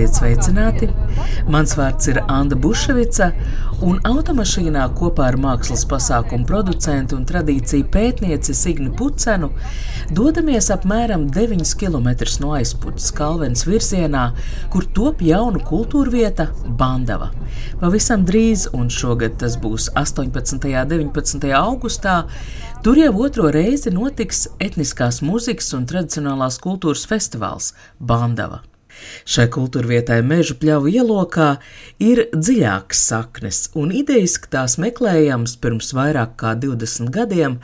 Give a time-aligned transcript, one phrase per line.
[0.00, 0.86] Esiet sveicināti!
[1.52, 3.26] Mans vārds ir Anna Buševica,
[3.84, 9.50] un automašīnā kopā ar mākslas pasākumu producentu un tradīciju pētnieci Signu Pucenu
[10.16, 12.08] dodamies apmēram 9 km
[12.40, 14.24] no aizpūtas Kalvens virzienā,
[14.72, 17.28] kur top jauna kultūra vieta Bandava.
[17.84, 20.56] Pavisam drīz, un šogad tas būs 18.
[20.56, 21.52] un 19.
[21.60, 22.22] augustā,
[22.80, 28.64] tur jau otro reizi notiks etniskās mūzikas un tradicionālās kultūras festivāls Bandava.
[29.28, 31.50] Šai kultūrvietai meža pļauju ielokā
[32.02, 37.58] ir dziļākas saknes, un idejiski tās meklējams pirms vairāk kā 20 gadiem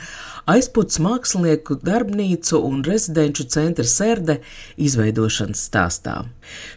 [0.47, 4.39] aizputs mākslinieku darbnīcu un rezidenču centra serde
[4.79, 6.21] izveidošanas stāstā.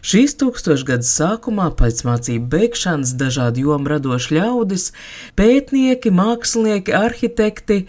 [0.02, 4.90] Šīs tūkstošgadus sākumā, pēc mācību beigšanas, dažādu jomu radoši ļaudis,
[5.38, 7.84] pētnieki, mākslinieki, arhitekti,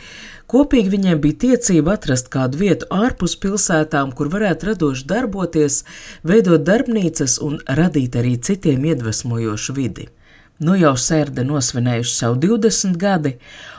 [0.51, 5.83] Kopīgi viņiem bija tiecība atrast kādu vietu ārpus pilsētām, kur varētu radoši darboties,
[6.27, 10.09] veidot darbnīcas un radīt arī citiem iedvesmojošu vidi.
[10.61, 13.31] Nu jau sērde nosvinējuši savu 20 gadi,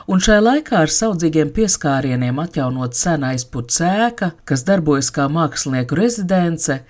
[0.09, 6.81] un šai laikā ar saudzīgiem pieskārieniem atjaunot sena aizpūta sēka, kas darbojas kā mākslinieku rezidence,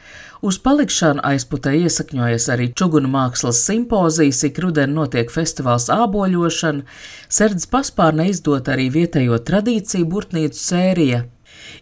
[0.44, 6.84] Uz palikšanu aizputē iesakņojas arī čugunu mākslas simpozijas, ik rudeni notiek festivāls āboļošana,
[7.32, 11.22] sērdzes paspārne izdot arī vietējo tradīciju burtnīcu sērija.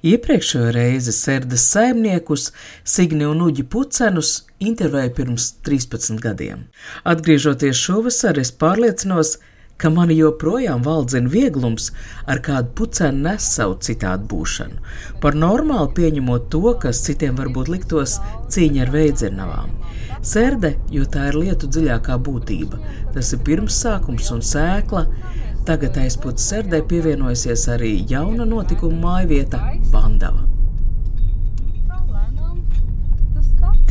[0.06, 2.52] Iepriekšējo reizi sērdes saimniekus
[2.86, 6.68] Signi un Uģi Pucenus intervēja pirms 13 gadiem.
[7.02, 9.51] Atgriežoties šovasar, es pārliecinos, ka
[9.90, 11.90] mani joprojām valdzina vieglums,
[12.30, 14.78] ar kādu pucēnu nes savu citādu būšanu,
[15.24, 18.20] par normāli pieņemot to, kas citiem varbūt liktos
[18.54, 19.74] cīņa ar veidzenavām.
[20.22, 22.78] Sērde, jo tā ir lietu dziļākā būtība,
[23.16, 25.08] tas ir pirmsākums un sēkla,
[25.66, 30.61] tagad aizpūtas sērdē pievienojusies arī jauna notikuma mājvieta Bandava.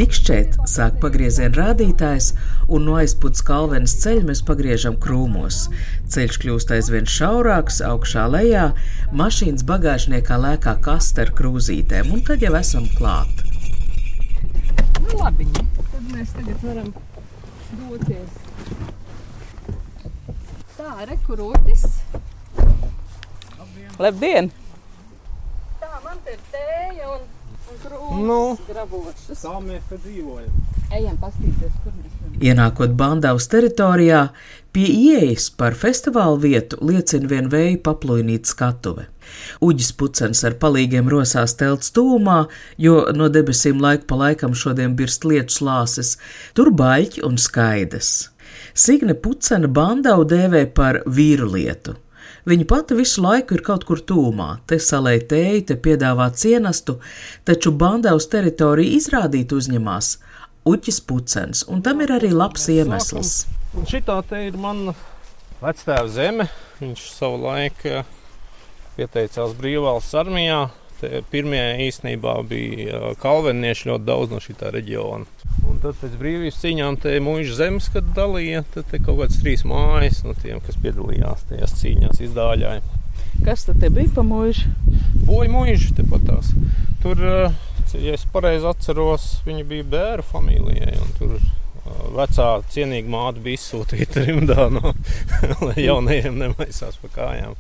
[0.01, 2.31] Tik šķiet, sāk pagrieziena rādītājs,
[2.73, 5.59] un no aizpūtas kalvenes ceļa mēs pagriežam krūmos.
[6.15, 8.63] Ceļš kļūst aizvien šaurāks, augšā lejā,
[9.13, 13.43] mašīnas bagāžniekā lēkā kaste ar krūzītēm, un tad jau esam klāt.
[15.03, 16.89] Nu, labi, tad mēs tagad varam
[17.83, 18.39] doties.
[20.79, 21.85] Tā, rekurūtis.
[24.01, 24.49] Labdien!
[25.85, 27.30] Tā, man te ir tēja un
[28.21, 30.51] Nu, tā mēs te dzīvojam.
[30.91, 32.39] Ejam pastīties, kur mēs esam.
[32.43, 34.25] Ienākot Bandavas teritorijā,
[34.75, 39.07] pie ieejas par festivālu vietu liecina vien vēja paplūnīta skatuve.
[39.63, 42.43] Uģis pucens ar palīgiem rosās telts tūmā,
[42.79, 46.17] jo no debesīm laiku pa laikam šodien birst lietu slāses,
[46.59, 48.31] tur baļķi un skaidas.
[48.75, 51.95] Signe Pucena Bandau dēvē par vīru lietu.
[52.49, 56.97] Viņa pati visu laiku ir kaut kur tūmā, te salē tēju, te piedāvā cienastu,
[57.45, 60.15] taču Bandavas teritoriju izrādīt uzņemās
[60.71, 63.45] Uķis Pucens, un tam ir arī labs iemesls.
[63.77, 64.97] Un šitā te ir mana
[65.61, 66.49] vectēva zeme.
[66.81, 68.03] Viņš savu laiku
[68.97, 70.63] pieteicās brīvvalsts armijā.
[71.31, 75.29] Pirmie īstenībā bija kalvenieši ļoti daudz no šī reģiona.
[75.71, 79.65] Un tad pēc brīvības cīņām te mūža zemes, kad dalīja, tad te kaut kāds trīs
[79.69, 82.83] mājas no tiem, kas piedalījās tajās cīņās, izdāļāja.
[83.45, 84.69] Kas tad bija pa mūžu?
[85.25, 86.53] Boja mūža tepat tās.
[87.01, 87.23] Tur,
[87.95, 91.39] ja es pareizi atceros, viņi bija bēru familijai, un tur
[92.17, 94.93] vecā cienīga māte bija izsūtīta rimdā, no,
[95.67, 97.57] lai jaunajiem nemaisās pa kājām.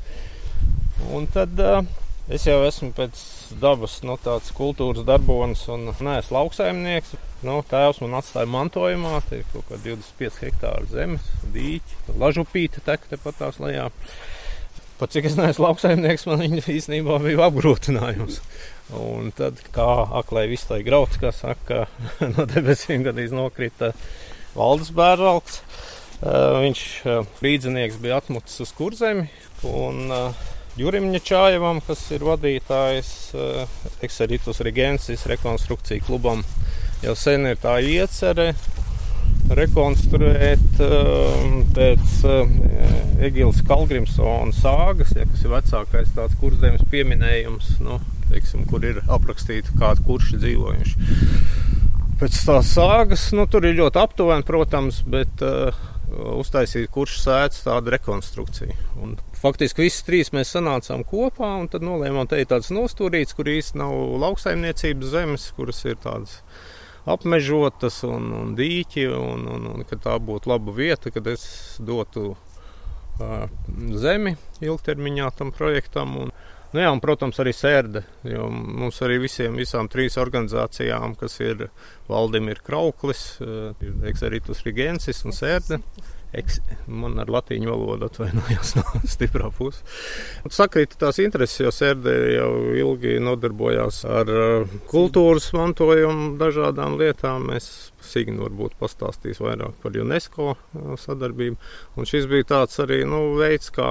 [1.16, 1.80] Un tad uh,
[2.30, 3.18] Es jau esmu pēc
[3.58, 7.16] dabas no nu, tādas kultūras darbonis un neesmu lauksaimnieks.
[7.42, 11.24] Nu, tēvs man atstāja mantojumā, tie ir kaut kādi 25 hektāri zemes,
[11.54, 13.88] dīķi, lažupīte tek tepat tās lejā.
[15.00, 18.38] Pat cik es neesmu lauksaimnieks, man viņa īstenībā bija apgrūtinājums.
[19.00, 19.88] Un tad, kā
[20.20, 21.88] aklai viss tā grauds, kā saka,
[22.36, 23.90] no debesīm gadījumā nokrita
[24.54, 25.64] valdes bērnvalks.
[26.20, 26.86] Viņš
[27.42, 29.26] līdzinieks bija atmucis uz kurzemi.
[29.66, 33.08] Un, uh, Jurim Čājevam, kas ir vadītājs
[34.06, 36.44] Exeritus eh, Regensis rekonstrukciju klubam.
[37.02, 38.52] Jau sen ir tā iecerē
[39.56, 42.52] rekonstruēt um, pēc uh,
[43.24, 47.98] Egilas Kalgrimsona sāgas, ja, kas ir vecākais tāds kurzemes pieminējums, nu,
[48.30, 51.08] teiksim, kur ir aprakstīti kādi kurši dzīvojuši.
[52.20, 55.74] pēc tās sāgas, nu, tur ir ļoti aptuveni, protams, bet uh,
[56.36, 58.76] uztaisīt kurš sēdz tādu rekonstrukciju.
[59.02, 63.50] Un faktiski visi trīs mēs sanācām kopā un tad nolēmām, te ir tāds nostūrīts, kur
[63.50, 63.94] īsti nav
[64.24, 66.40] lauksaimniecības zemes, kuras ir tādas
[67.10, 71.44] apmežotas un, un dīķi, un, un, un ka tā būtu laba vieta, kad es
[71.80, 73.44] dotu uh,
[73.96, 76.16] zemi ilgtermiņā tam projektam.
[76.26, 76.34] Un,
[76.70, 78.04] Nu jā, un, protams, arī sērde.
[78.22, 81.64] Mums arī visiem, visām trīs organizācijām, kas ir
[82.06, 85.80] valdim, ir krauklis, ir Exeritus Rigensis un sērde.
[86.30, 89.82] Eks, man ar latīņu valodu atvainojās no stiprā puses.
[90.54, 94.30] Sakrīt tās intereses, jo Sērdē jau ilgi nodarbojās ar
[94.90, 97.50] kultūras mantojumu dažādām lietām.
[97.50, 100.54] Mēs Signi varbūt pastāstīs vairāk par UNESCO
[100.98, 101.58] sadarbību.
[101.98, 103.90] Un šis bija tāds arī nu, veids, kā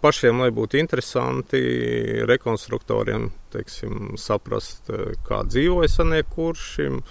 [0.00, 1.60] pašiem, lai būtu interesanti
[2.28, 7.02] rekonstruktoriem teiksim, saprast, eh, kā dzīvoja senie kuršiem.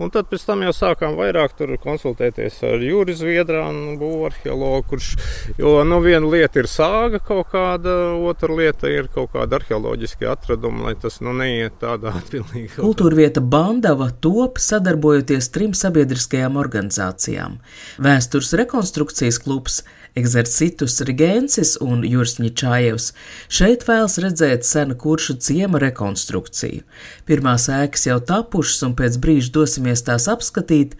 [0.00, 5.10] Un tad pēc tam jau sākām vairāk konsultēties ar Jūri Zviedrānu, būvniecību, kurš,
[5.60, 10.88] jo nu, viena lieta ir sāga kaut kāda, otra lieta ir kaut kāda arheoloģiska atraduma,
[10.88, 12.78] lai tas nu neiet tādā pilnīgi.
[12.78, 17.60] Kultūrvieta Bandava top sadarbojoties trim sabiedriskajām organizācijām-
[18.06, 19.82] Vēstures rekonstrukcijas klubs,
[20.18, 23.10] Exercitus Rigensis un Jursņičājevs
[23.48, 26.84] šeit vēlas redzēt sena kuršu ciema rekonstrukciju.
[27.28, 30.96] Pirmās ēkas jau tapušas un pēc brīža dosimies tās apskatīt,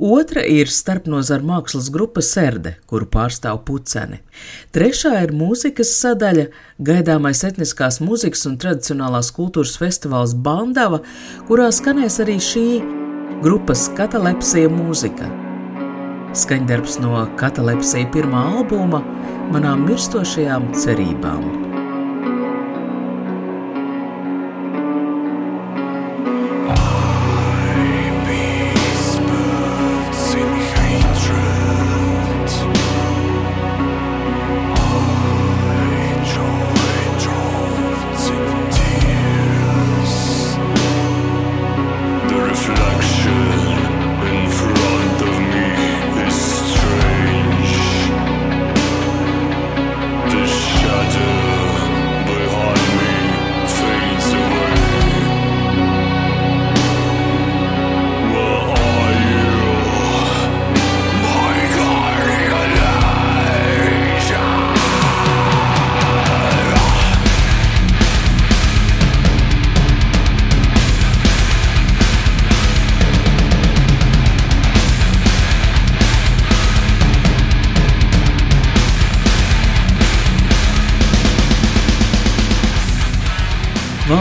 [0.00, 4.22] Otra ir starpnozara mākslas grupa Serde, kuru pārstāv puceni.
[4.72, 6.46] Trešā ir mūzikas sadaļa,
[6.80, 11.02] gaidāmais etniskās mūzikas un tradicionālās kultūras festivāls Bandava,
[11.52, 12.66] kurā skanēs arī šī
[13.44, 15.49] grupas katalepsija mūzika.
[16.36, 19.02] Skaņdarbs no katalepsija pirmā albuma
[19.50, 21.69] Manām mirstošajām cerībām.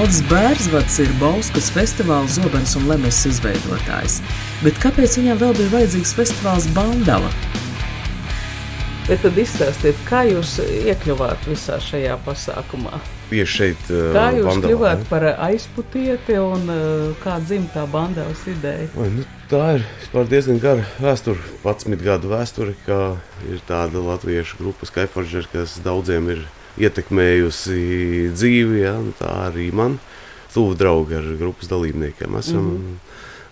[0.09, 4.15] Valds Bērzvats ir Bauskas festivāla Zobens un Lemes izveidotājs,
[4.65, 7.29] bet kāpēc viņam vēl bija vajadzīgs festivāls Bandava?
[9.05, 12.97] Bet tad izstāstiet, kā jūs iekļuvāt visā šajā pasākumā?
[13.29, 15.09] Tieši šeit, uh, kā jūs bandavā, kļuvāt ne?
[15.13, 18.89] par aizputieti un uh, kā dzimta tā bandavas ideja?
[18.97, 23.03] Oi, nu, tā ir diezgan gara vēsture, 11 gadu vēsture, kā
[23.45, 26.47] ir tāda latviešu grupa Skyforger, kas daudziem ir
[26.77, 27.79] ietekmējusi
[28.35, 28.81] dzīvi.
[28.83, 29.97] Ja, tā arī man
[30.53, 32.35] tuvu draugi ar grupas dalībniekiem.
[32.39, 32.97] Esam mm -hmm.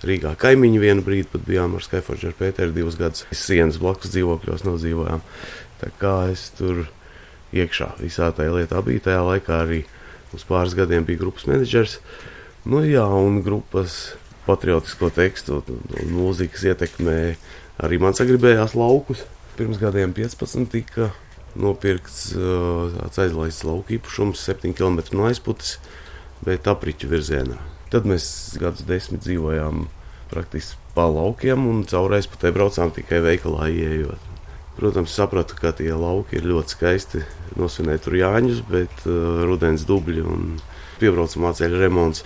[0.07, 3.25] Rīgā kaimiņi vienu brīdi pat bijām ar Skyforģu ar Pēteru divus gadus.
[3.31, 5.21] Sienas blakus dzīvokļos nodzīvojām.
[5.81, 6.87] Tā kā es tur
[7.53, 8.99] iekšā visā tajā lietā biju.
[8.99, 9.85] Tajā laikā arī
[10.33, 11.99] uz pāris gadiem bija grupas menedžers.
[12.65, 14.13] Nu jā, un grupas
[14.45, 17.35] patriotisko tekstu un mūzikas ietekmē
[17.83, 19.25] arī man sagribējās laukus.
[19.57, 21.11] Pirms gadiem 15 tika
[21.57, 25.77] nopirkts tāds aizlaists lauka īpašums, 7 km no aizputes,
[26.45, 27.57] bet apriņķu virzienā.
[27.91, 29.85] Tad mēs gadus desmit dzīvojām
[30.31, 34.33] praktiski pa laukiem un caur aizputē braucām tikai veikalā ieejot.
[34.77, 37.21] Protams, sapratu, ka tie lauki ir ļoti skaisti.
[37.57, 40.51] Nosvinēt tur jāņus, bet uh, rudens dubļi un
[41.01, 42.21] piebraucamā ceļa remonts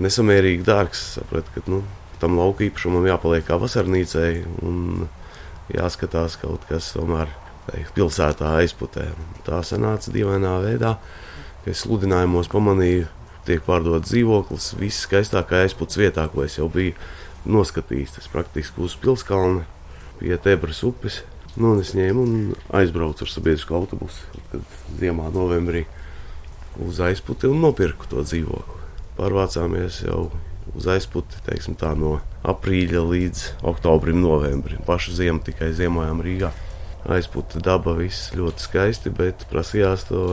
[0.00, 1.02] nesamērīgi dārgs.
[1.18, 1.82] Sapratu, ka nu,
[2.22, 4.30] tam lauka īpašumam jāpaliek kā vasarnīcai
[4.64, 5.08] un
[5.74, 7.28] jāskatās kaut kas tomēr
[7.70, 9.08] teikt, pilsētā aizputē.
[9.46, 10.96] Tā sanāca dīvainā veidā,
[11.64, 13.08] ka es sludinājumos pamanīju,
[13.48, 16.94] tiek pārdots dzīvoklis viss skaistākā aizputes vietā, ko es jau biju
[17.50, 18.16] noskatījis.
[18.18, 19.64] Tas praktiski uz pilskalna
[20.20, 21.22] pie Tebras upes.
[21.58, 22.34] Nu, es ņēmu un
[22.76, 25.86] aizbraucu ar sabiedrisko autobusu, kad ziemā, novembrī
[26.84, 28.78] uz aizputi un nopirku to dzīvokli.
[29.18, 30.28] Pārvācāmies jau
[30.76, 34.84] uz aizputi teiksim, tā, no aprīļa līdz oktobrim, novembrim.
[34.86, 36.52] Pašu ziemu tikai ziemojām Rīgā
[37.08, 40.24] aizputa daba, viss ļoti skaisti, bet prasījās to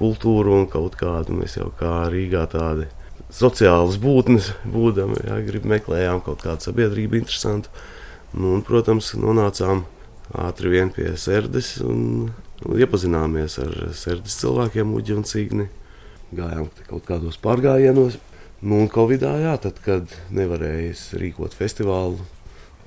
[0.00, 2.88] kultūru un kaut kādu mēs jau kā Rīgā tādi
[3.34, 7.72] sociālas būtnes, būdami, jā, grib meklējām kaut kādu sabiedrību interesantu.
[8.32, 9.84] Nu, un, protams, nonācām
[10.38, 12.30] ātri vien pie sērdes un,
[12.70, 15.68] iepazināmies ar sērdes cilvēkiem, uģi un cīgni.
[16.30, 18.20] Gājām kaut kādos pārgājienos.
[18.60, 22.20] Nu, un Covidā, jā, tad, kad nevarēja rīkot festivālu,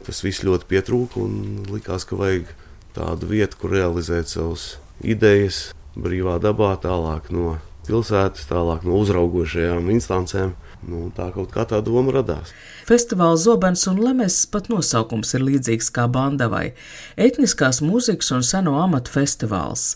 [0.05, 2.51] tas viss ļoti pietrūka un likās, ka vajag
[2.95, 7.57] tādu vietu, kur realizēt savas idejas brīvā dabā, tālāk no
[7.87, 10.53] pilsētas, tālāk no uzraugošajām instancēm.
[10.83, 12.51] Nu, tā kaut kā tā doma radās.
[12.83, 16.73] Festivāla Zobens un Lemes pat nosaukums ir līdzīgs kā bandavai-
[17.27, 19.95] etniskās mūzikas un seno amatu festivāls.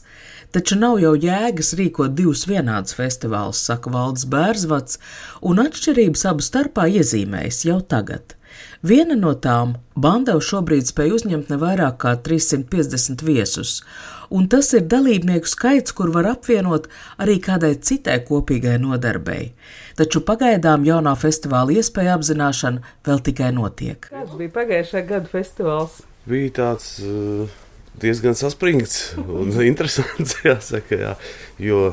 [0.55, 4.97] Taču nav jau jēgas rīkot divus vienādus festivālus, saka Valdis Bērzvats,
[5.41, 8.36] un atšķirības abu starpā iezīmējas jau tagad.
[8.85, 13.81] Viena no tām bandau šobrīd spēj uzņemt ne vairāk kā 350 viesus,
[14.29, 19.53] un tas ir dalībnieku skaits, kur var apvienot arī kādai citai kopīgai nodarbei.
[19.97, 24.09] Taču pagaidām jaunā festivāla iespēja apzināšana vēl tikai notiek.
[24.11, 26.03] Kāds bija pagājušā gada festivāls?
[26.27, 27.47] Bija tāds uh,
[28.01, 31.15] diezgan saspringts un interesants, jāsaka, jā,
[31.61, 31.89] jo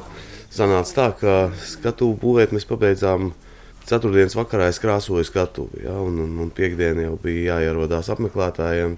[0.55, 3.33] sanāca tā, ka skatu būvēt mēs pabeidzām
[3.85, 8.97] Ceturtdienas vakarā es krāsoju skatuvi, ja, un, un, un piekdienā jau bija jāierodās apmeklētājiem.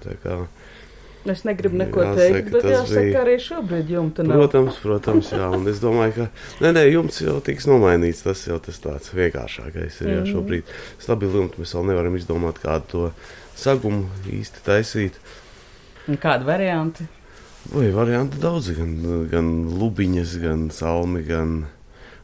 [1.27, 3.23] Es negribu neko jāsaka, teikt, bet jāsaka, bija...
[3.25, 4.39] arī šobrīd jumta nav.
[4.39, 6.27] Protams, protams, jā, un es domāju, ka,
[6.63, 10.31] nē, nē, jumts jau tiks nomainīts, tas jau tas tāds vienkāršākais ir, jā, mhm.
[10.31, 10.71] šobrīd
[11.03, 13.05] stabili jumti mēs vēl nevaram izdomāt, kādu to
[13.59, 15.19] sagumu īsti taisīt.
[16.07, 17.09] Un kādi varianti?
[17.73, 18.93] Vai varianti daudzi, gan,
[19.27, 21.65] gan lubiņas, gan salmi, gan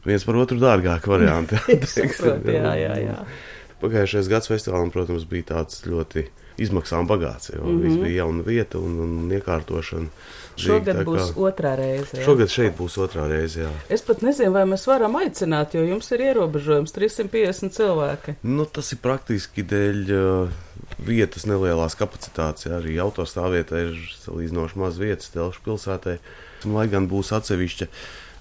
[0.06, 1.58] viens par otru dārgāk varianti.
[1.96, 3.18] Saprot, jā, jā, jā.
[3.82, 6.28] Pagājušais gads festivālam, protams, bija tāds ļoti
[6.62, 7.82] izmaksām bagāts, jo mm -hmm.
[7.82, 10.08] viss bija jauna vieta un, un iekārtošana.
[10.56, 12.14] Šogad kā, būs otrā reize.
[12.14, 12.24] Jā.
[12.24, 13.70] Šogad šeit būs otrā reize, jā.
[13.88, 18.36] Es pat nezinu, vai mēs varam aicināt, jo jums ir ierobežojums 350 cilvēki.
[18.42, 20.48] Nu, tas ir praktiski dēļ uh,
[20.98, 26.18] vietas nelielās kapacitātes, jā, arī autostāvvietā ir salīdzinoši maz vietas telšu pilsētai,
[26.64, 27.90] un lai gan būs atsevišķa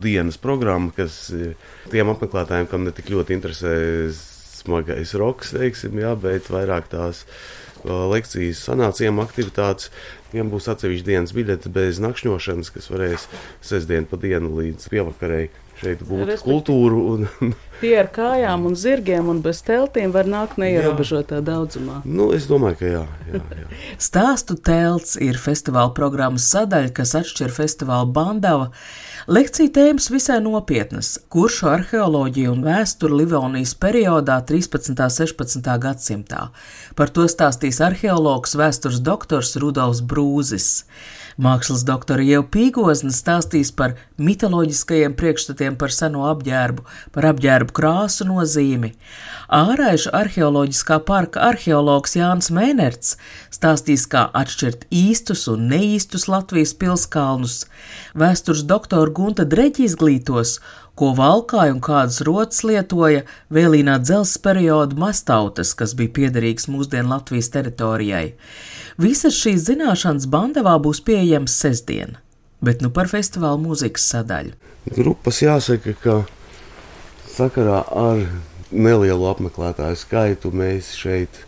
[0.02, 1.54] dienas programma, kas e,
[1.92, 3.74] tiem apmeklētājiem, kam ne tik ļoti interesē
[4.14, 9.92] smagais roks, teiksim, jā, bet vairāk tās e, lekcijas, sanācijām, aktivitātes.
[10.34, 13.28] Tiem būs atsevišķi dienas biļete bez nakšņošanas, kas varēs
[13.62, 15.52] sestdien pa dienu līdz pievakarēji
[15.84, 17.04] šeit gūt kultūru.
[17.14, 22.00] Un, Tie ar kājām un zirgiem un bez teltīm var nākt neierobežotā daudzumā.
[22.08, 23.02] Nu, es domāju, ka jā.
[23.28, 23.66] jā, jā.
[24.08, 28.70] Stāstu telts ir festivāla programmas sadaļa, kas atšķir festivāla bandava.
[29.28, 34.96] Lekcija tēmas visai nopietnas- kuršu arheoloģija un vēsture Livonijas periodā 13.
[35.04, 35.78] un 16.
[35.80, 36.50] gadsimtā.
[36.96, 40.84] Par to stāstīs arheologs vēstures doktors Rudolfs Brūzis.
[41.42, 46.86] Mākslas doktora jau Pīgozna stāstīs par mitoloģiskajiem priekšstatiem par seno apģērbu,
[47.16, 48.94] par apģērbu krāsu nozīmi.
[49.54, 53.16] Āraišu arheoloģiskā parka arheologs Jānis Mēnerts
[53.54, 57.64] stāstīs, kā atšķirt īstus un neīstus Latvijas pilskalnus.
[58.14, 60.60] Vēstures doktora Gunta Dreģi izglītos,
[60.94, 63.24] ko valkāja un kādas rotas lietoja
[63.54, 68.28] vēlīnā dzelzs perioda mastautas, kas bija piederīgs mūsdienu Latvijas teritorijai.
[69.02, 72.18] Visas šīs zināšanas bandavā būs pieejamas sestdien,
[72.62, 74.54] bet nu par festivāla mūzikas sadaļu.
[74.94, 76.18] Grupas jāsaka, ka
[77.34, 78.22] sakarā ar
[78.70, 81.42] nelielu apmeklētāju skaitu mēs šeit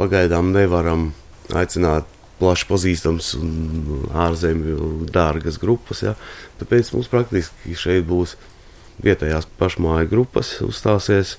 [0.00, 1.12] pagaidām nevaram
[1.54, 2.08] aicināt
[2.40, 6.02] plaši pazīstams un ārzemju dārgas grupas.
[6.02, 6.16] Ja?
[6.58, 8.34] Tāpēc mums praktiski šeit būs
[9.04, 11.36] vietējās pašmāju grupas uzstāsies.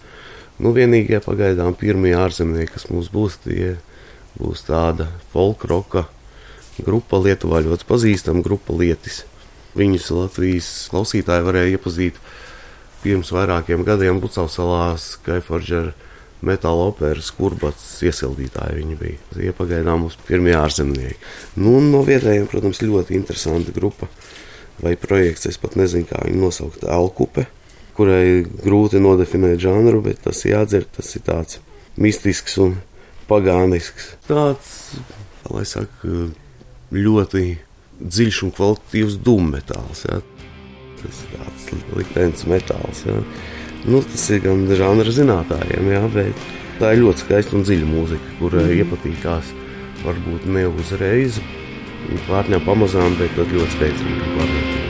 [0.62, 3.80] Nu, vienīgie pagaidām pirmie ārzemnieki, kas mums būs, tie
[4.38, 6.06] būs tāda folkroka
[6.82, 9.24] grupa, Lietuvā ļoti pazīstama grupa Lietis.
[9.78, 12.18] Viņus Latvijas klausītāji varēja iepazīt
[13.04, 15.94] pirms vairākiem gadiem Bucausalā Skyforger
[16.46, 19.22] metāla operas kurbats iesildītāji viņi bija.
[19.36, 21.20] Tie pagaidām mums pirmie ārzemnieki.
[21.62, 24.10] Nu, no vietējiem, protams, ļoti interesanta grupa
[24.82, 27.46] vai projekts, es pat nezinu, kā viņu nosaukt, Alkupe,
[27.98, 31.60] kurai grūti nodefinēt žanru, bet tas jāatdzer, tas ir tāds
[32.02, 32.80] mistisks un
[33.32, 34.14] pagānisks.
[34.28, 34.72] Tāds,
[35.50, 36.28] lai saka,
[36.92, 37.46] ļoti
[38.02, 40.06] dziļš un kvalitatīvs dūmmetāls.
[40.10, 40.20] Ja.
[41.02, 43.06] Tas ir tāds liktenis metāls.
[43.08, 43.18] Ja.
[43.88, 46.46] Nu, tas ir gan žanra zinātājiem, ja, bet
[46.82, 48.84] tā ir ļoti skaista un dziļa mūzika, kurai mm.
[48.84, 49.56] iepatīkās
[50.06, 51.42] varbūt ne uzreiz,
[52.30, 54.81] pārņem pamazām, bet ļoti spēcīgi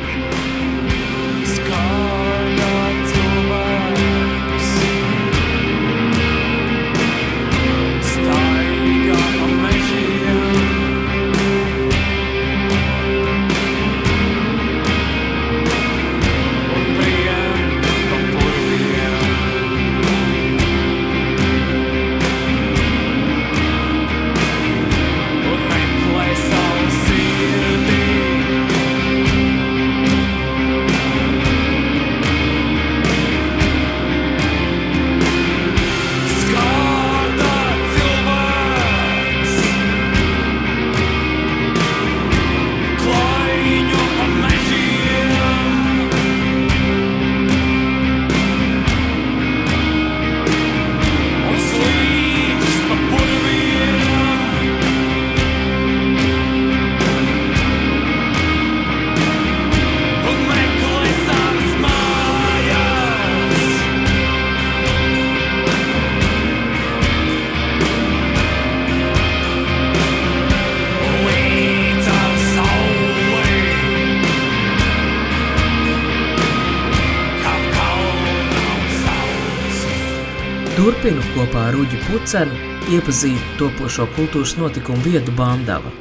[80.81, 82.55] Turpinu kopā ar Uģi Pucenu
[82.89, 85.91] iepazīt topošo kultūras notikumu vietu Bandava.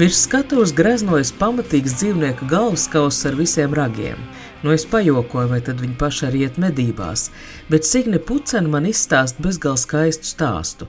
[0.00, 4.18] Virs skatuves greznojas pamatīgs dzīvnieku galvaskauss ar visiem ragiem.
[4.64, 7.28] Nu, es pajokoju, vai tad viņi paši arī iet medībās,
[7.70, 10.88] bet Signe Pucena man izstāst bezgalīgi skaistu stāstu.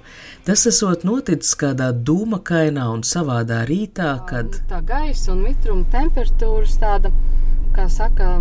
[0.50, 7.14] Tas esot noticis kādā dūmakainā un savādā rītā, kad tā gaisa un mitruma temperatūras tāda,
[7.78, 8.40] kā saka,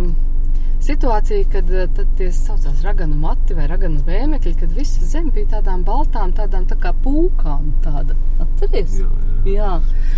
[0.87, 5.57] situācija, kad eh, tad tie saucās raganu mati vai raganu vēmekļi, kad visa zeme bija
[5.57, 7.73] tādām baltām, tādām tā kā pūkām.
[7.83, 8.15] Tāda.
[8.43, 8.99] Atceries?
[9.01, 9.09] Jā,
[9.45, 9.55] jā.
[9.57, 9.73] jā.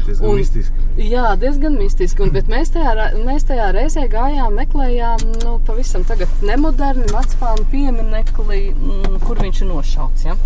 [0.05, 0.85] Diezgan Un- mistiski.
[1.09, 2.25] Jā, diezgan mistiski.
[2.25, 8.63] Un, bet mēs tajā, mēs tajā reizē gājām, meklējām nu, pavisam tagad nemodernu Matspānu pieminekli,
[8.75, 10.29] mm, kur viņš ir nošauts.
[10.29, 10.37] Ja?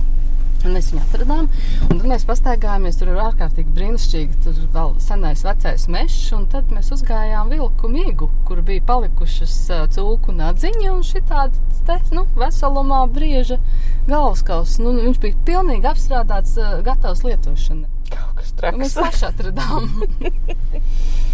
[0.64, 1.48] Un mēs viņu atradām,
[1.90, 2.96] un tad mēs pastaigājāmies.
[3.00, 4.38] Tur ir ārkārtīgi brīnišķīgi.
[4.46, 9.58] Tur vēl senais vecais mežs, un tad mēs uzgājām vilku mīgu, kur bija palikušas
[9.96, 13.60] cūku nadziņi un šī tāda nu, veselumā brieža
[14.08, 14.80] galvaskausa.
[14.86, 16.56] Nu, viņš bija pilnīgi apstrādāts,
[16.88, 17.90] gatavs lietošanai.
[18.14, 19.20] Kaut kas Un Mēs traks.
[19.20, 19.92] paši atradām.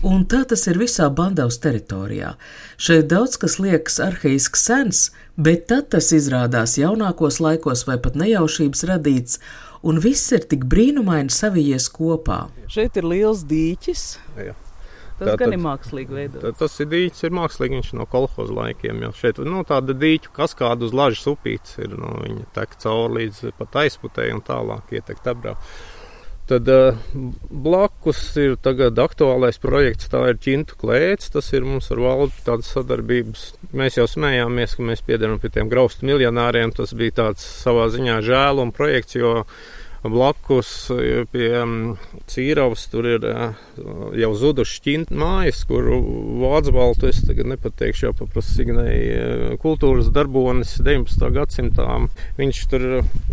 [0.00, 2.30] Un tā tas ir visā Bandavas teritorijā.
[2.80, 8.86] Šeit daudz kas liekas arhaiski sens, bet tad tas izrādās jaunākos laikos vai pat nejaušības
[8.88, 9.36] radīts,
[9.84, 12.46] un viss ir tik brīnumaini savijies kopā.
[12.72, 14.06] Šeit ir liels dīķis.
[14.40, 14.56] Jā.
[15.20, 16.58] Tas Tā gan tad- ir mākslīgi veidots.
[16.58, 19.36] Tas ir dīķis, ir mākslīgi, viņš no kolhoza laikiem jau šeit.
[19.44, 24.32] Nu, tāda dīķu kaskāda uz lažas upītes ir, nu, viņa tek cauri līdz pat aizputēji
[24.32, 25.58] un tālāk ietekt abrā.
[26.50, 26.96] Tad uh,
[27.50, 32.72] blakus ir tagad aktuālais projekts, tā ir ķintu klēts, tas ir mums ar valdu tādas
[32.74, 33.44] sadarbības.
[33.70, 38.18] Mēs jau smējāmies, ka mēs piedaram pie tiem graustu miljonāriem, tas bija tāds savā ziņā
[38.26, 39.44] žēluma projekts, jo
[40.02, 41.74] blakus eh, pie um,
[42.30, 43.50] Cīravas tur ir uh,
[44.16, 45.90] jau zuduši šķinti mājas, kur
[46.40, 51.28] vācu es tagad nepateikšu, jau paprasu signēja kultūras darbonis 19.
[51.36, 51.88] gadsimtā.
[52.38, 52.86] Viņš tur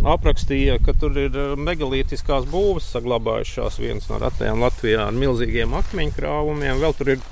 [0.04, 6.16] aprakstīja, ka tur ir eh, megalītiskās būvas saglabājušās viens no retajām Latvijā ar milzīgiem akmeņu
[6.18, 6.82] krāvumiem.
[6.82, 7.24] Vēl tur ir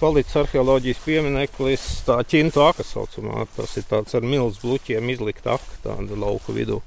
[0.00, 3.46] palicis arheoloģijas piemineklis, tā ķintu aka saucamā.
[3.56, 6.80] Tas ir tāds ar milzu bluķiem izlikta aka tāda lauku vidū.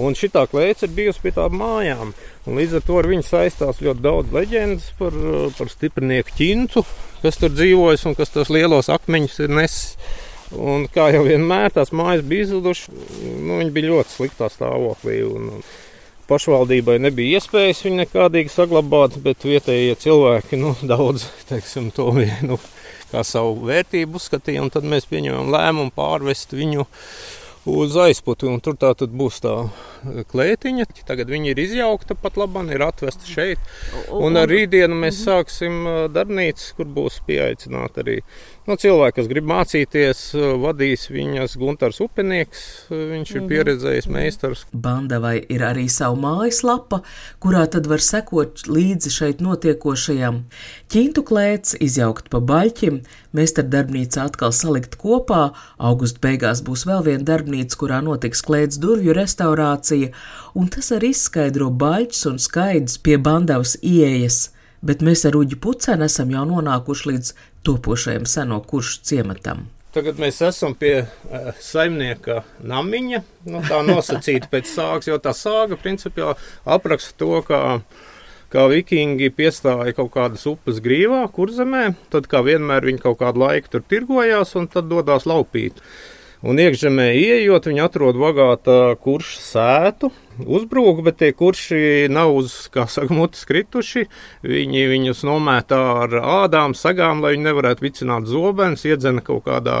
[0.00, 2.14] Un šī klēts ir bijusi pie tām mājām.
[2.46, 5.16] Un līdz ar to ar viņu saistās ļoti daudz leģendas par,
[5.58, 6.84] par stiprinieku ķintu,
[7.24, 9.98] kas tur dzīvojas un kas tos lielos akmeņus ir nesis.
[10.56, 12.88] Un kā jau vienmēr tās mājas bija izzudušas,
[13.44, 15.18] nu, viņi bija ļoti sliktā stāvoklī.
[15.28, 15.66] Un, un
[16.28, 22.60] pašvaldībai nebija iespējas viņu nekādīgi saglabāt, bet vietējie cilvēki nu, daudz teiksim, to bija, nu,
[23.12, 24.66] kā savu vērtību uzskatīja.
[24.74, 26.86] Tad mēs pieņēmām lēmumu pārvest viņu
[27.68, 28.48] uz aizputu.
[28.52, 29.54] un Tur tā tad būs tā
[30.32, 30.88] klētiņa.
[31.08, 33.62] Tagad viņa ir izjaukta pat labi, ir atvesta šeit.
[34.14, 38.18] Un ar rītdienu mēs sāksim ā, darbnīcu, kur būs pieaicināti arī
[38.68, 40.22] nu, cilvēki, kas grib mācīties.
[40.62, 44.64] Vadīs viņas Gunārs Upenieks, viņš ir pieredzējis meistars.
[44.72, 47.00] Bandavai ir arī sava mājaslapa,
[47.42, 50.42] kurā tad var sekot līdzi šeit notiekošajam.
[50.92, 53.00] Ķintu klēts izjaukt pa baļķim,
[53.36, 59.16] meistara darbnīca atkal salikt kopā, augusta beigās būs vēl viena darbnīca, kurā notiks klēts durvju
[59.16, 60.12] restaurācija,
[60.58, 64.48] un tas arī izskaidro baļķus un skaidrs pie Bandavas ieejas.
[64.78, 67.32] Bet mēs ar Uģi Pucēnu esam jau nonākuši līdz
[67.66, 69.66] topošajam seno kuršu ciematam.
[69.94, 73.22] Tagad mēs esam pie uh, saimnieka namiņa.
[73.50, 76.36] Nu, tā nosacīta pēc sāgas, jo tā sāga principā
[76.68, 77.62] apraksta to, kā,
[78.52, 81.88] kā vikingi piestāja kaut kādas upes grīvā, kurzemē.
[82.12, 85.82] Tad, kā vienmēr, viņi kaut kādu laiku tur tirgojās un tad dodās laupīt.
[86.46, 90.12] Un iekšzemē ieejot, viņi atrod bagātā kurša sētu,
[90.44, 94.06] uzbrūk, bet tie kurši nav uz, kā saka, mutes krituši.
[94.46, 99.80] Viņi viņus nomētā ar ādām, sagām, lai viņi nevarētu vicināt zobens, iedzena kaut kādā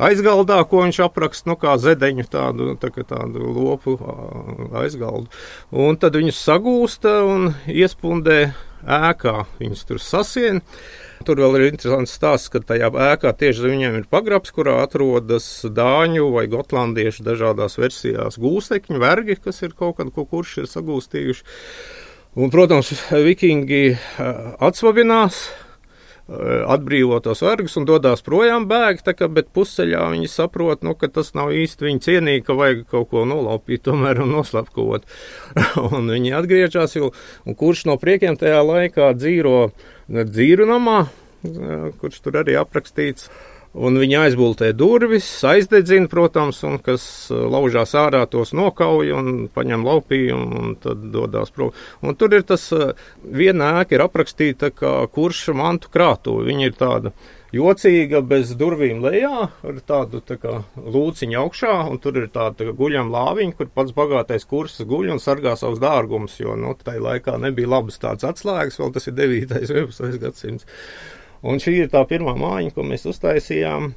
[0.00, 3.98] aizgaldā, ko viņš apraksta, nu, kā zedeņu tādu, tā kā tādu lopu
[4.80, 5.28] aizgaldu.
[5.70, 8.40] Un tad viņus sagūsta un iespundē
[8.86, 9.44] ēkā.
[9.60, 10.62] Viņus tur sasien.
[11.20, 15.48] Tur vēl ir interesants stāsts, ka tajā ēkā tieši zem viņiem ir pagrabs, kurā atrodas
[15.68, 21.44] dāņu vai gotlandiešu dažādās versijās gūstekņi, vergi, kas ir kaut kad ko kurš ir sagūstījuši.
[22.40, 25.42] Un, protams, vikingi eh, atsvabinās,
[26.30, 31.32] atbrīvo tos vergus un dodas projām bēg, kā, bet pusceļā viņi saprot, nu, ka tas
[31.34, 35.08] nav īsti viņa cienīgi, ka vajag kaut ko nolaupīt tomēr un noslapkot.
[35.90, 37.10] un viņi atgriežas, jo,
[37.58, 39.56] kurš no priekiem tajā laikā dzīvo
[40.10, 41.00] dzīru namā,
[41.48, 43.30] eh, kurš tur arī aprakstīts.
[43.70, 49.84] Un viņi aizbūvē durvis, aizdedzina, protams, un kas uh, laužās ārā, tos nokauj un paņem
[49.86, 51.70] laupījumu un tad dodas prom.
[52.02, 52.90] Un tur ir tas uh,
[53.22, 56.48] viena ēka, ir aprakstīta kā kurša mantu krātuve.
[56.48, 57.12] Viņa ir tāda
[57.54, 62.74] jocīga, bez durvīm lejā, ar tādu tā kā lūciņu augšā, un tur ir tāda tā
[62.74, 67.38] guļama lāviņa, kur pats bagātais kursus guļ un sargā savus dārgumus, jo, nu, tai laikā
[67.38, 69.62] nebija labas tādas atslēgas, vēl tas ir 9.
[69.62, 70.22] un 11.
[70.26, 70.66] gadsimts.
[71.46, 73.94] Un šī ir tā pirmā mājiņa, ko mēs uztaisījām.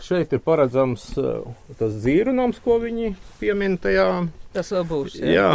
[0.00, 1.46] Šeit ir paredzams uh,
[1.78, 4.08] tas dzīvnams, ko viņi piemin tajā.
[4.54, 5.16] Tas vēl būs.
[5.20, 5.30] Jā.
[5.30, 5.50] Jā,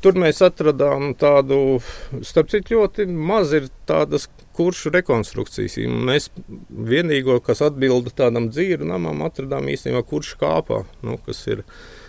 [0.00, 1.80] tur mēs atradām tādu,
[2.24, 4.24] starp citu, ļoti maz ir tādas
[4.56, 5.76] kuršu rekonstrukcijas.
[6.08, 6.30] Mēs
[6.70, 11.66] vienīgo, kas atbilda tādam dzīvnamam, atradām īstenībā kuršu kāpā, nu, kas ir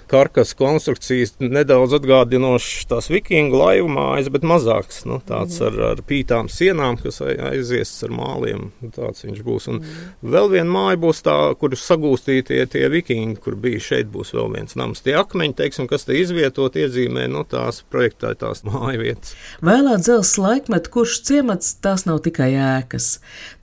[0.10, 5.04] karkas konstrukcijas nedaudz atgādinošs tās vikingu laivu mājas, bet mazāks.
[5.10, 8.69] Nu, tāds ar, ar pītām sienām, kas aiziests ar māliem.
[8.95, 9.69] Tāds viņš būs.
[9.69, 10.08] Un mm.
[10.34, 14.78] vēl viena māja būs tā, kur sagūstītie tie vikingi, kur bija šeit būs vēl viens
[14.80, 15.04] nams.
[15.06, 19.36] Tie akmeņi, teiksim, kas te izvietot, iezīmē nu, tās projektētās māju vietas.
[19.65, 23.12] Vēlā dzelzs laikmet, kurš ciemats, tās nav tikai ēkas.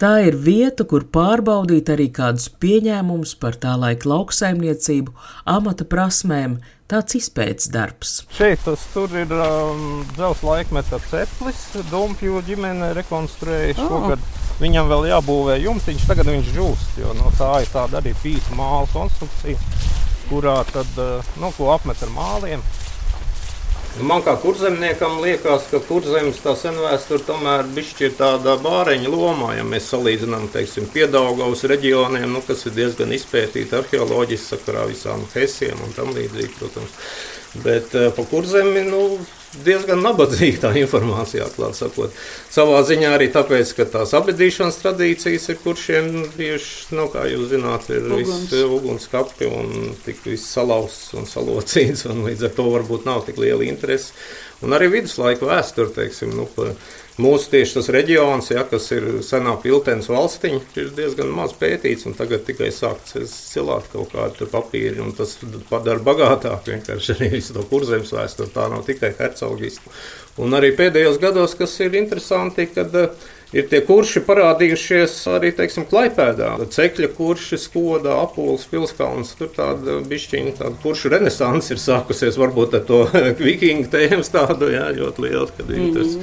[0.02, 5.14] Tā ir vieta, kur pārbaudīt arī kādus pieņēmumus par tā laika lauksaimniecību,
[5.56, 8.24] amata prasmēm ietekmēm, tāds izpētes darbs.
[8.34, 13.88] Šeit tas tur ir um, dzelzs laikmeta ceplis, Dumpju ģimene rekonstruēja oh.
[13.88, 14.20] šogad.
[14.60, 18.86] Viņam vēl jābūvē jumtiņš, tagad viņš žūst, jo no tā ir tāda arī pīta māla
[18.88, 19.58] konstrukcija,
[20.30, 22.64] kurā tad, uh, nu, ko apmet ar māliem.
[23.96, 27.64] Man kā kurzemniekam liekas, ka kurzemes tā senvēsture tomēr
[28.04, 33.72] ir tāda bāreņa lomā, ja mēs salīdzinām, teiksim, Piedaugavas reģioniem, nu, kas ir diezgan izpētīti
[33.78, 36.92] arheoloģiski sakarā visām hesiem un tam līdzīgi, protams.
[37.64, 39.00] Bet uh, pa kurzemi, nu,
[39.64, 42.16] diezgan nabadzīga tā informācija, atklāti sakot.
[42.52, 47.88] Savā ziņā arī tāpēc, ka tās abadīšanas tradīcijas ir kuršiem bijušas, nu, kā jūs zināt,
[47.94, 48.50] ir Uguns.
[48.50, 53.40] viss ugunskapi un tik viss salauzts un salocīts, un līdz ar to varbūt nav tik
[53.42, 54.12] liela interese.
[54.64, 56.70] Un arī viduslaiku vēsture, teiksim, nu, pa,
[57.16, 62.16] Mūsu tieši tas reģions, ja, kas ir senā piltens valstiņa, ir diezgan maz pētīts, un
[62.18, 63.16] tagad tikai sākts
[63.54, 65.32] cilāt kaut kādu papīru, un tas
[65.70, 68.52] padara bagātāk vienkārši arī visu to kurzemes vēsturi.
[68.52, 69.94] Tā nav tikai hercogistu.
[70.44, 73.08] Un arī pēdējos gados, kas ir interesanti, kad uh,
[73.56, 76.50] ir tie kurši parādījušies arī, teiksim, Klaipēdā.
[76.72, 82.86] Cekļa kurši, skoda, apuls, pilskalns, tur tāda bišķiņa, tāda kuršu renesans ir sākusies, varbūt ar
[82.88, 83.02] to
[83.48, 86.16] vikingu tēmas tādu, jā, ļoti liela, kad ir tas.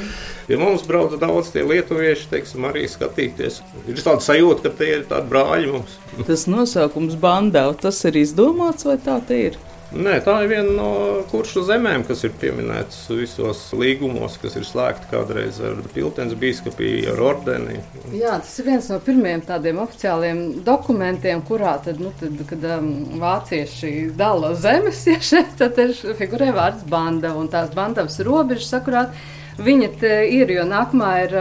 [0.51, 3.61] Ja mums brauc daudz tie lietuvieši, teiksim, arī skatīties.
[3.87, 5.99] Ir tāda sajūta, ka tie ir tādi brāļi mums.
[6.29, 9.61] Tas nosaukums bandā, tas ir izdomāts vai tā te ir?
[9.93, 10.91] Nē, tā ir viena no
[11.29, 17.21] kuršu zemēm, kas ir pieminētas visos līgumos, kas ir slēgti kādreiz ar Piltens biskupiju, ar
[17.21, 17.77] ordeni.
[18.09, 22.89] Jā, tas ir viens no pirmajiem tādiem oficiāliem dokumentiem, kurā tad, nu, tad kad um,
[23.21, 29.13] vācieši dala zemes, ja šeit tad ir figurē vārds banda un tās bandavas robežas sakurāt.
[29.61, 31.39] Viņa te ir, jo nākamā ir.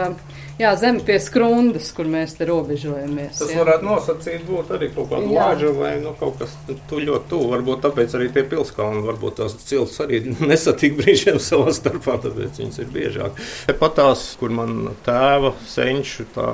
[0.61, 3.39] Jā, zeme pie skrundas, kur mēs te robežojamies.
[3.39, 3.57] Tas jā.
[3.57, 7.47] varētu nosacīt būt arī kaut kāda lāža vai nu, kaut kas tu ļoti tuvu.
[7.55, 10.21] Varbūt tāpēc arī tie pilskalni, varbūt tās cilts arī
[10.51, 13.41] nesatik brīžiem savā starpā, tāpēc viņas ir biežāk.
[13.81, 16.47] Pat tās, kur man tēva senču tā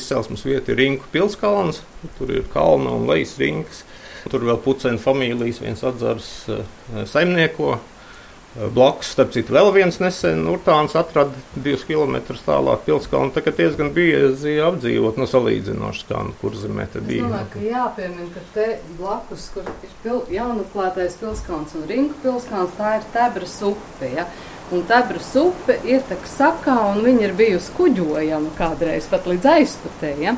[0.00, 1.84] izcelsmes vieta ir Rinku pilskalns,
[2.16, 3.84] tur ir kalna un lejas rinkas.
[4.32, 6.32] Tur vēl pucēna familijas viens atzars
[7.10, 7.76] saimnieko.
[8.52, 13.32] Blakus, starp citu, vēl viens nesen Urtāns atrada divus kilometrus tālāk pilskalnu.
[13.32, 17.24] Tā kā diezgan biezi apdzīvot, no salīdzinoši kā nu, kur zemē te bija.
[17.24, 18.66] Es domāju, ka jāpiemina, ka te
[18.98, 24.12] blakus, kur ir pil, jaunatklātais pilskalns un Rinku pilskalns, tā ir Tebras upe.
[24.18, 24.28] Ja?
[24.72, 30.12] Un Tebras upe ir tā sakā, un viņa ir bijusi kuģojama kādreiz pat līdz aizputē.
[30.22, 30.32] Ja?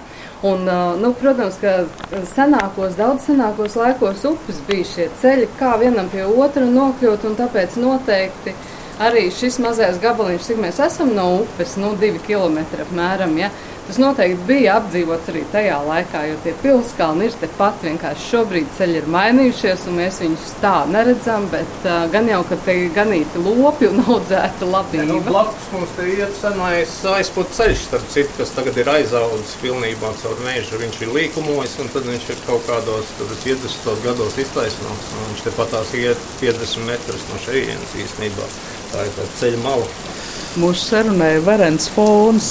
[0.45, 0.67] Un,
[1.01, 1.85] nu, protams, ka
[2.33, 7.79] senākos, daudz senākos laikos upes bija šie ceļi, kā vienam pie otra nokļūt, un tāpēc
[7.79, 8.57] noteikti
[9.03, 13.39] arī šis mazais gabaliņš, cik mēs esam no upes, nu, divi kilometri apmēram.
[13.39, 13.53] Ja,
[13.85, 17.83] Tas noteikti bija apdzīvots arī tajā laikā, jo tie pilskalni ir tepat.
[17.85, 21.45] Vienkārši šobrīd ceļi ir mainījušies, un mēs viņus tā neredzam.
[21.53, 25.03] Bet uh, gan jau, ka te ganīti lopi un audzēta labība.
[25.03, 29.55] Ja, nu, blakus mums te iet senais aizpūta ceļš, starp citu, kas tagad ir aizaudzis
[29.61, 30.81] pilnībā caur mežu.
[30.81, 35.15] Viņš ir līkumojis, un tad viņš ir kaut kādos 50 gados iztaisnots.
[35.29, 38.49] Viņš tepat tās iet 50 metrus no šejienes īstenībā.
[38.95, 40.24] Tā ir tā ceļa mala
[40.61, 42.49] mūsu sarunai varens fons,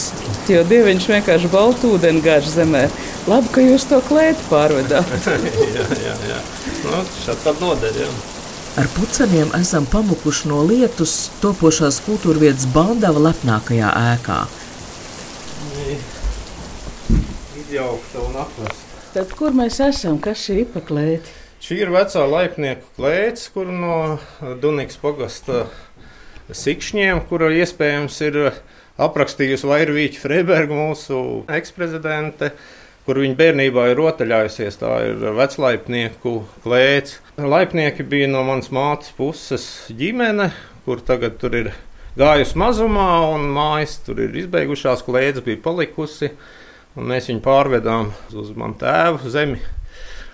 [0.49, 2.85] jo dieviņš vienkārši baltu ūdeni gāž zemē.
[3.29, 5.13] Labi, ka jūs to klētu pārvedāt.
[5.77, 6.39] jā, jā, jā.
[6.83, 8.09] Nu, šādi tad nodeļ, jā.
[8.81, 11.13] Ar puceniem esam pamukuši no lietus
[11.43, 14.39] topošās kultūrvietas Bandava lepnākajā ēkā.
[17.61, 18.99] Izjaukta un atvesta.
[19.13, 20.17] Tad, kur mēs esam?
[20.17, 21.39] Kas šī ir paklēta?
[21.63, 24.17] Šī ir vecā laipnieku klēts, kur no
[24.59, 25.67] Dunkas pagasta
[26.51, 28.39] sikšņiem, kura iespējams ir
[29.01, 31.19] aprakstījusi Vairvīķa Freiberga, mūsu
[31.51, 32.51] eksprezidente,
[33.07, 34.79] kur viņa bērnībā ir rotaļājusies.
[34.81, 37.19] Tā ir veclaipnieku klēts.
[37.39, 40.51] Laipnieki bija no manas mātes puses ģimene,
[40.85, 41.71] kur tagad tur ir
[42.19, 46.33] gājusi mazumā, un mājas tur ir izbeigušās, klēts bija palikusi.
[46.93, 49.57] Mēs viņu pārvedām uz manu tēvu zemi.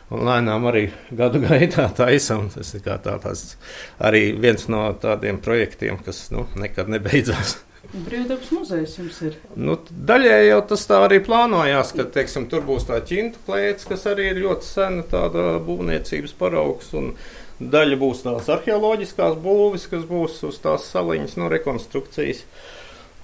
[0.10, 2.50] Un lēnām arī gadu gaitā taisām.
[2.54, 3.56] Tas ir tā, tās,
[4.02, 7.60] arī viens no tādiem projektiem, kas nu, nekad nebeidzās.
[7.90, 9.36] Brīvdabas muzejs jums ir.
[9.58, 14.04] Nu, daļēji jau tas tā arī plānojās, ka teiksim, tur būs tā ķintu klēts, kas
[14.12, 15.22] arī ir ļoti sena
[15.66, 16.92] būvniecības paraugs.
[17.60, 22.46] Daļa būs tās arheoloģiskās būvis, kas būs uz tās saliņas no rekonstrukcijas.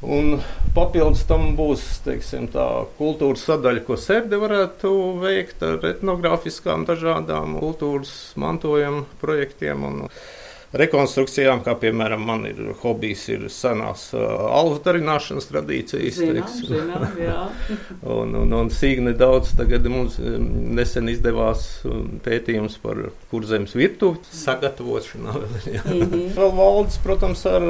[0.03, 0.41] Un
[0.75, 2.65] papildus tam būs teiksim, tā
[2.97, 9.86] kultūras sadaļa, ko sērde varētu veikt ar etnogrāfiskām dažādām kultūras mantojuma projektiem.
[9.88, 10.01] Un,
[10.79, 14.23] rekonstrukcijām, kā piemēram man ir hobijs, ir senās uh,
[14.55, 16.19] alus darināšanas tradīcijas.
[16.19, 17.05] Zinām, zinām,
[18.17, 21.65] un, un, un sīkni daudz tagad mums nesen izdevās
[22.25, 25.35] pētījums par kurzemes virtuvi sagatavošanā.
[25.85, 26.29] Mm -hmm.
[26.35, 27.63] Vēl valdes, protams, ar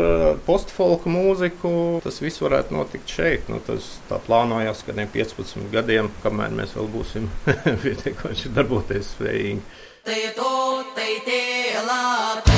[0.45, 2.01] postfolku mūziku.
[2.03, 3.49] Tas viss varētu notikt šeit.
[3.49, 7.29] Nu, tas tā plānojās, ka ne 15 gadiem, kamēr mēs vēl būsim
[7.83, 9.61] pietiekoši darboties spējīgi.
[10.05, 11.41] Te to, te te
[11.87, 12.54] la, te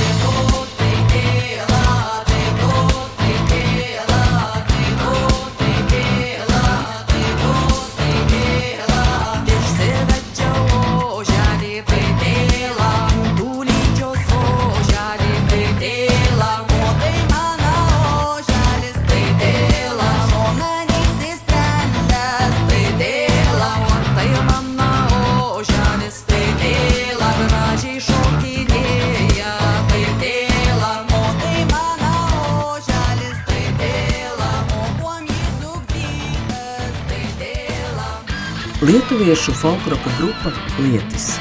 [38.82, 41.32] Lietuviešu folkloka grupa Lietis.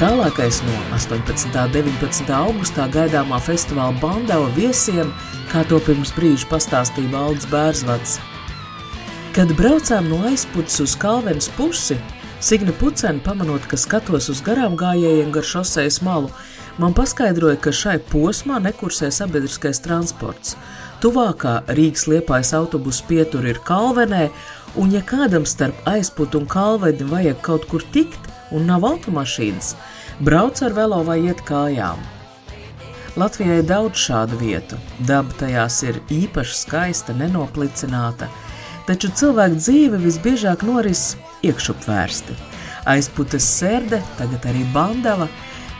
[0.00, 1.44] Tālākais no 18.
[1.44, 2.30] un 19.
[2.32, 5.10] augustā gaidāmā festivāla Bandava viesiem,
[5.50, 8.16] kā to pirms brīža pastāstīja Valdis Bērzvats.
[9.36, 11.98] Kad braucām no aizputes uz Kalvenes pusi,
[12.40, 16.32] Signa Pucena pamanot, ka skatos uz garām gājējiem gar šosejas malu,
[16.80, 20.56] man paskaidroja, ka šai posmā nekursē sabiedriskais transports.
[21.04, 24.30] Tuvākā Rīgas liepājas autobusu pietura ir Kalvenē,
[24.76, 29.72] Un, ja kādam starp aizputu un kalvedi vajag kaut kur tikt, un nav automašīnas,
[30.20, 32.02] brauc ar velo vai iet kājām.
[33.16, 34.76] Latvijai ir daudz šādu vietu,
[35.08, 38.28] daba tajās ir īpaši skaista, nenoplicināta,
[38.84, 41.14] taču cilvēku dzīve visbiežāk noris
[41.46, 42.36] iekšupvērsti.
[42.86, 45.30] Aizputes sērde, tagad arī bandava,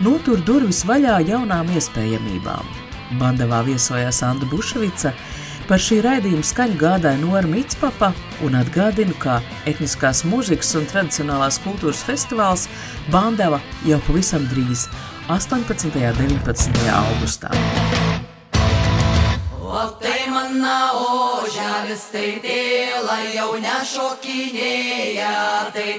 [0.01, 2.73] notur durvis vaļā jaunām iespējamībām.
[3.21, 5.13] Bandavā viesojās Anna Bušvica,
[5.67, 8.13] Par šī raidījuma skaņu gādāja Nora Mitspapa
[8.47, 12.69] un atgādinu, ka etniskās mūzikas un tradicionālās kultūras festivāls
[13.11, 14.87] Bandava jau pavisam drīz
[15.27, 15.91] 18.
[15.91, 16.79] un 19.
[16.95, 17.51] augustā.
[19.59, 25.35] O tai mana oželis, tai tėla, jau nešokinėja,
[25.75, 25.99] tai